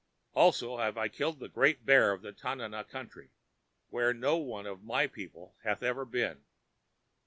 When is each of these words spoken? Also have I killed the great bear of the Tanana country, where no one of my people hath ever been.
Also 0.33 0.77
have 0.79 0.97
I 0.97 1.09
killed 1.09 1.37
the 1.39 1.47
great 1.47 1.85
bear 1.85 2.11
of 2.11 2.23
the 2.23 2.31
Tanana 2.31 2.83
country, 2.83 3.29
where 3.89 4.15
no 4.15 4.35
one 4.35 4.65
of 4.65 4.81
my 4.83 5.05
people 5.05 5.53
hath 5.63 5.83
ever 5.83 6.05
been. 6.05 6.43